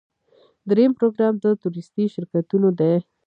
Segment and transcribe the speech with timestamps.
[0.69, 2.93] دریم پروګرام د تورېستي شرکتونو دی.